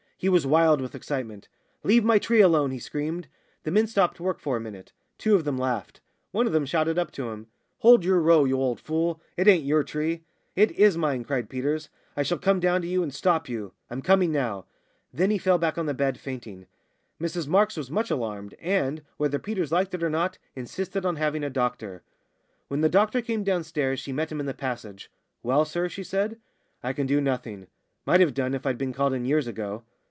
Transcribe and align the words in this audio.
He 0.17 0.29
was 0.29 0.45
wild 0.45 0.81
with 0.81 0.93
excitement. 0.93 1.49
"Leave 1.81 2.03
my 2.05 2.19
tree 2.19 2.41
alone!" 2.41 2.69
he 2.69 2.77
screamed. 2.77 3.27
The 3.63 3.71
men 3.71 3.87
stopped 3.87 4.19
work 4.19 4.39
for 4.39 4.55
a 4.55 4.59
minute. 4.61 4.93
Two 5.17 5.33
of 5.33 5.45
them 5.45 5.57
laughed. 5.57 5.99
One 6.31 6.45
of 6.45 6.53
them 6.53 6.67
shouted 6.67 6.99
up 6.99 7.11
to 7.13 7.29
him: 7.29 7.47
"Hold 7.79 8.05
your 8.05 8.19
row, 8.19 8.45
you 8.45 8.57
old 8.61 8.79
fool! 8.79 9.19
It 9.35 9.47
ain't 9.47 9.63
your 9.65 9.83
tree." 9.83 10.21
"It 10.55 10.69
is 10.73 10.95
mine," 10.95 11.23
cried 11.23 11.49
Peters. 11.49 11.89
"I 12.15 12.21
shall 12.21 12.37
come 12.37 12.59
down 12.59 12.83
to 12.83 12.87
you 12.87 13.01
and 13.01 13.11
stop 13.11 13.49
you. 13.49 13.73
I'm 13.89 14.03
coming 14.03 14.31
now." 14.31 14.65
Then 15.11 15.31
he 15.31 15.39
fell 15.39 15.57
back 15.57 15.79
on 15.79 15.87
the 15.87 15.93
bed 15.95 16.19
fainting. 16.19 16.67
Mrs 17.19 17.47
Marks 17.47 17.75
was 17.75 17.89
much 17.89 18.11
alarmed, 18.11 18.53
and 18.59 19.01
whether 19.17 19.39
Peters 19.39 19.71
liked 19.71 19.95
it 19.95 20.03
or 20.03 20.09
not 20.11 20.37
insisted 20.55 21.03
on 21.03 21.15
having 21.15 21.43
a 21.43 21.49
doctor. 21.49 22.03
When 22.67 22.81
the 22.81 22.89
doctor 22.89 23.23
came 23.23 23.43
downstairs 23.43 23.99
she 23.99 24.13
met 24.13 24.31
him 24.31 24.39
in 24.39 24.45
the 24.45 24.53
passage. 24.53 25.09
"Well, 25.41 25.65
sir?" 25.65 25.89
she 25.89 26.03
said. 26.03 26.37
"I 26.83 26.93
can 26.93 27.07
do 27.07 27.19
nothing 27.21 27.65
might 28.05 28.19
have 28.21 28.35
done 28.35 28.53
if 28.53 28.67
I'd 28.67 28.77
been 28.77 28.93
called 28.93 29.13
in 29.15 29.25
years 29.25 29.47
ago. 29.47 29.81